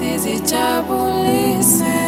[0.00, 1.99] preciso te abolir, Senhor.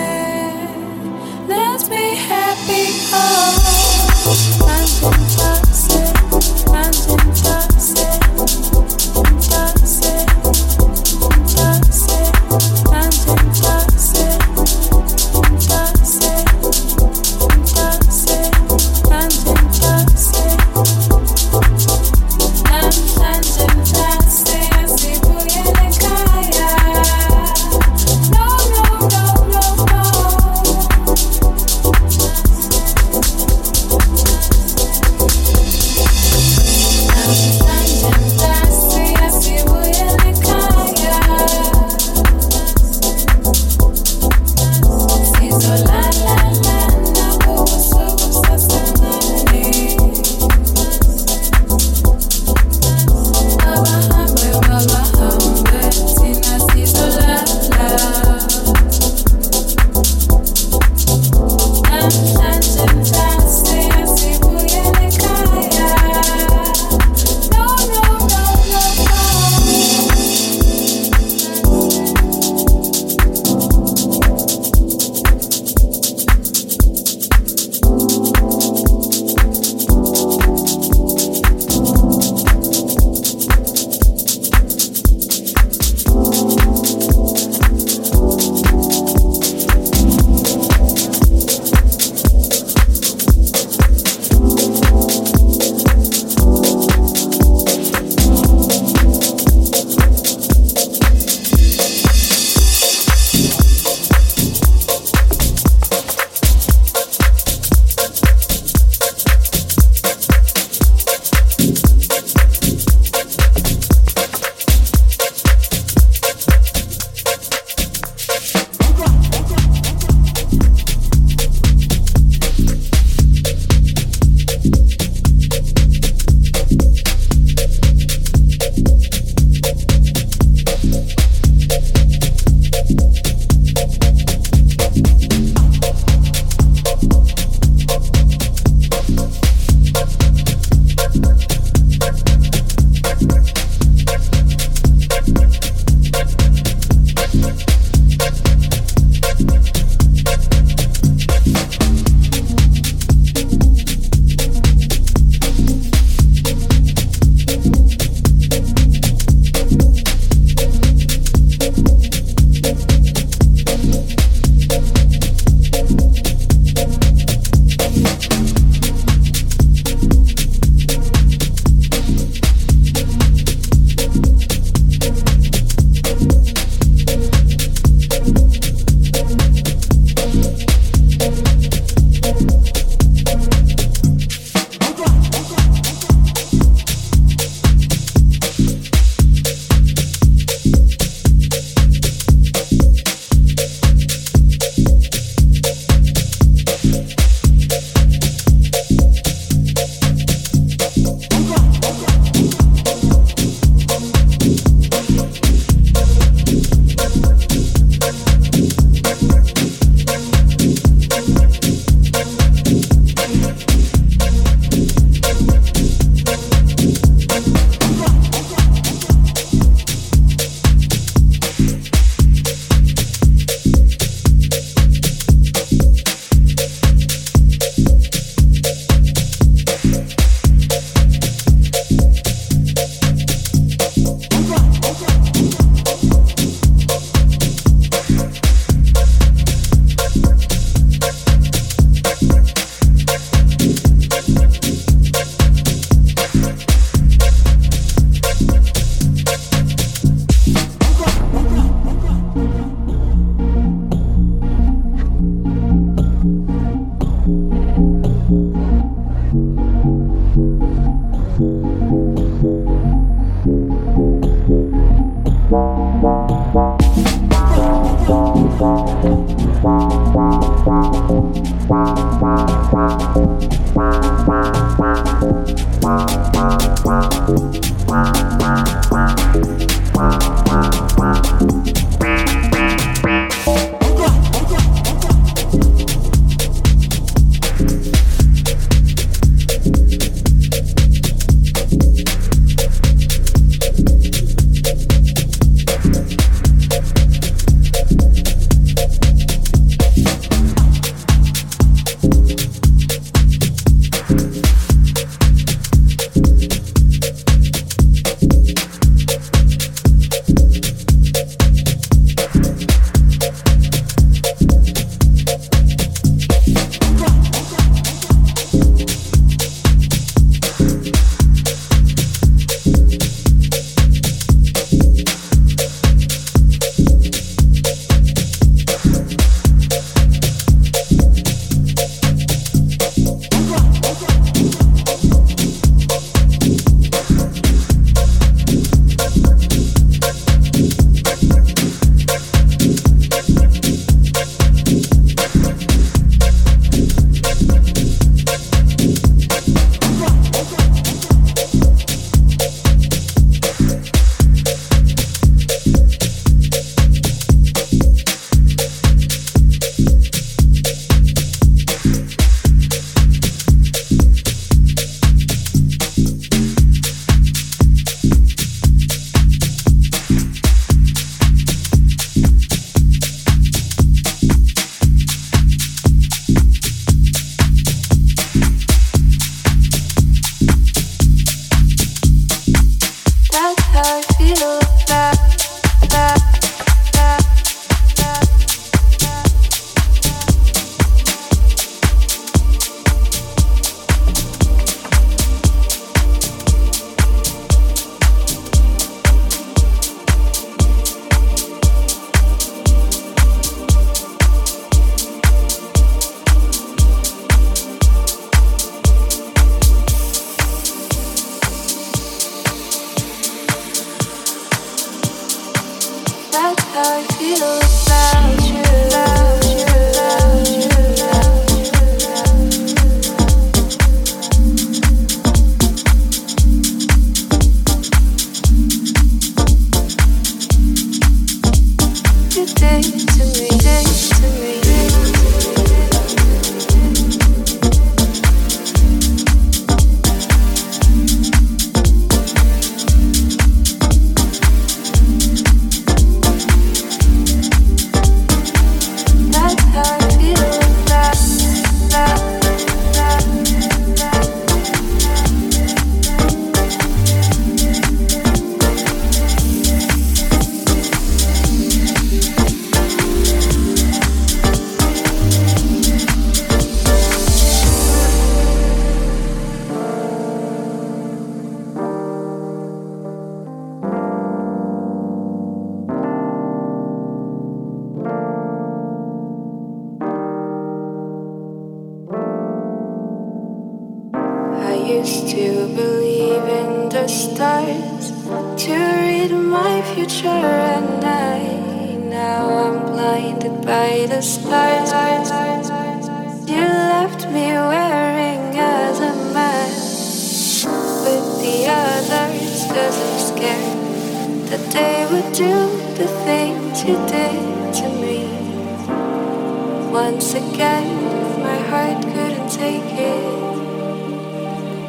[512.57, 513.23] take it.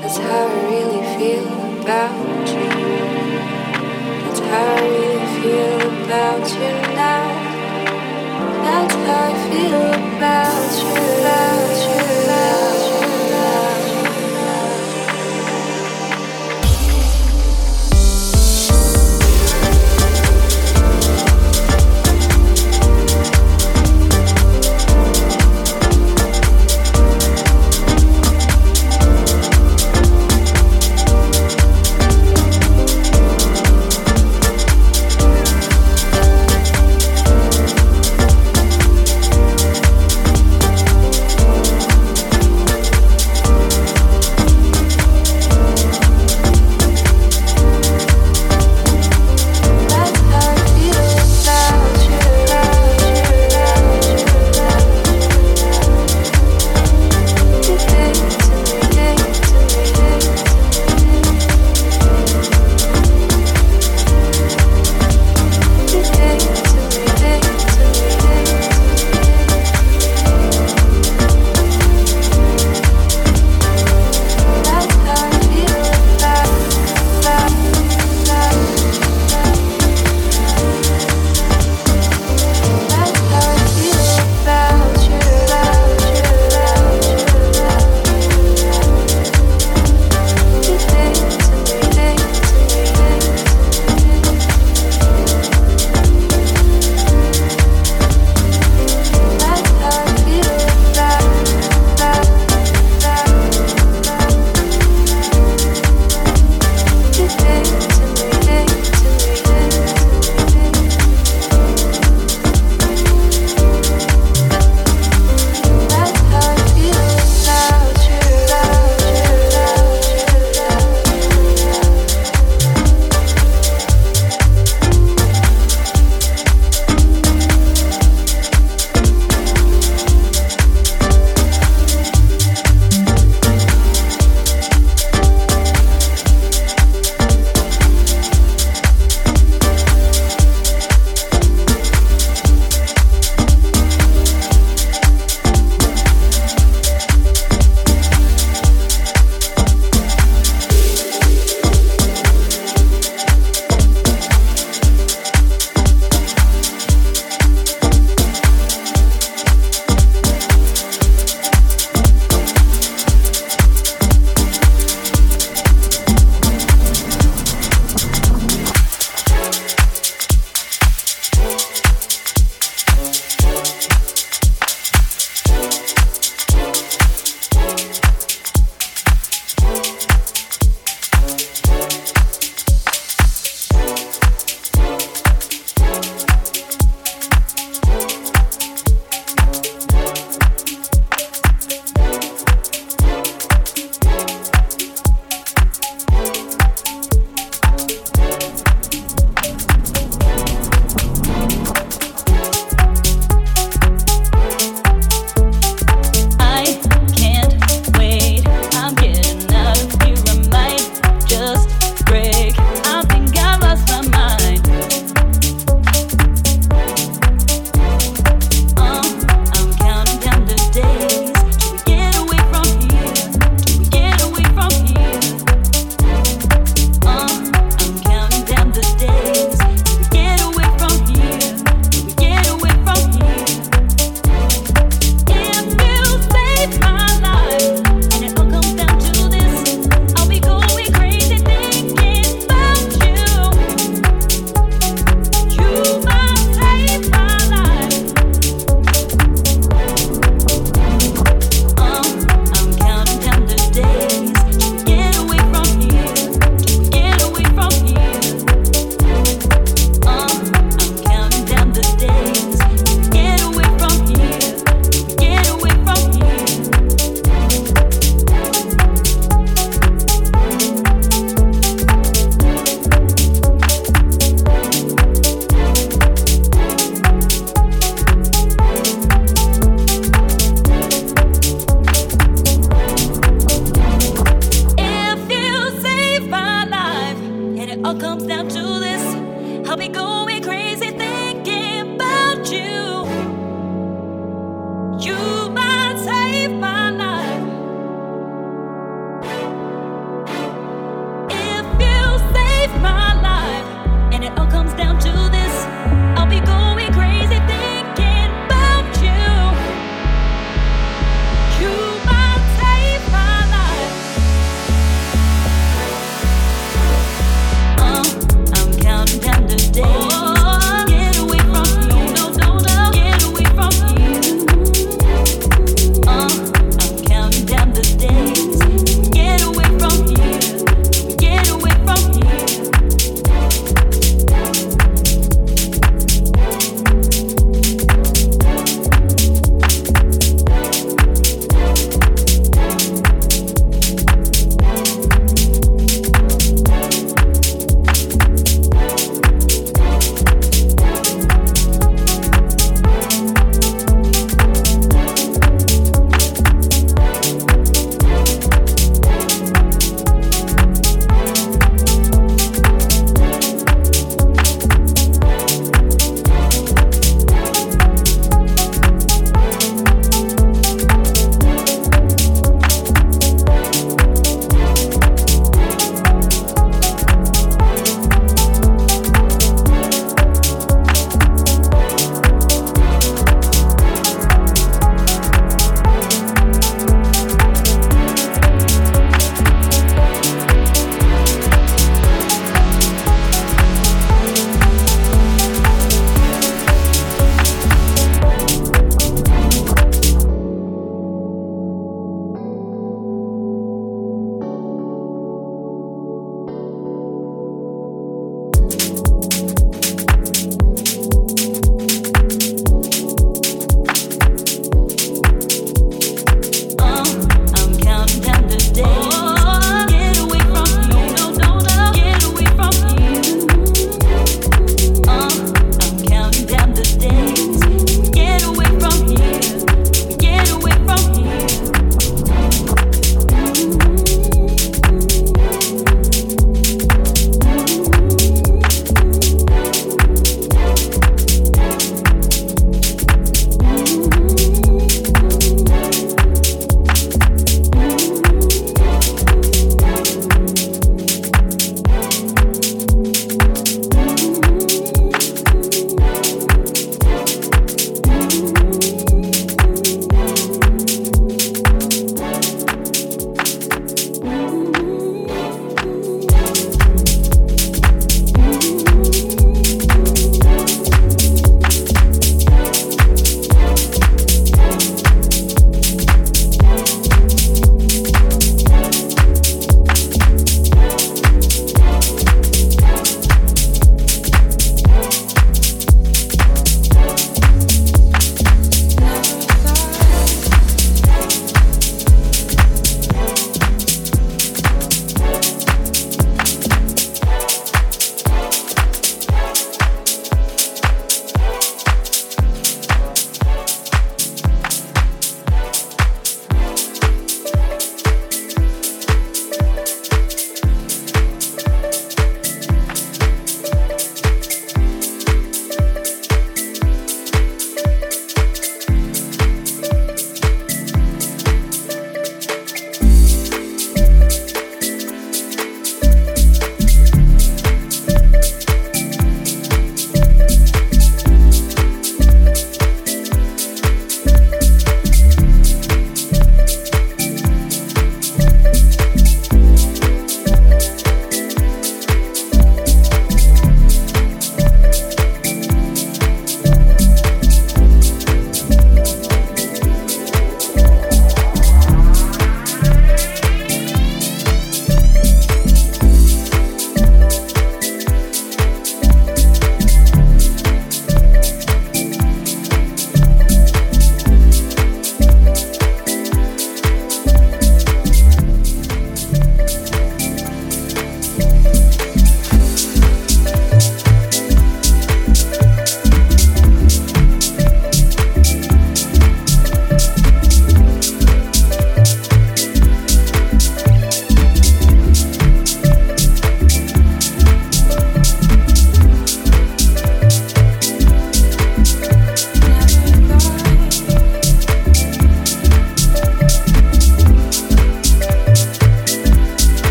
[0.00, 1.46] That's how I really feel
[1.80, 2.70] about you.
[4.22, 7.26] That's how I really feel about you now.
[8.62, 9.82] That's how I feel
[10.16, 10.47] about